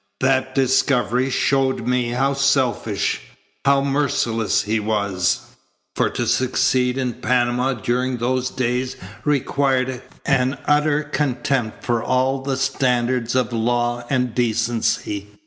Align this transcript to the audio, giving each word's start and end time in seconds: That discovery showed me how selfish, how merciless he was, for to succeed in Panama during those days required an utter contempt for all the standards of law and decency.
That 0.19 0.55
discovery 0.55 1.29
showed 1.29 1.85
me 1.85 2.09
how 2.09 2.33
selfish, 2.33 3.21
how 3.63 3.81
merciless 3.83 4.63
he 4.63 4.79
was, 4.79 5.41
for 5.95 6.09
to 6.09 6.25
succeed 6.25 6.97
in 6.97 7.13
Panama 7.21 7.73
during 7.73 8.17
those 8.17 8.49
days 8.49 8.95
required 9.23 10.01
an 10.25 10.57
utter 10.65 11.03
contempt 11.03 11.83
for 11.85 12.03
all 12.03 12.41
the 12.41 12.57
standards 12.57 13.35
of 13.35 13.53
law 13.53 14.03
and 14.09 14.33
decency. 14.33 15.27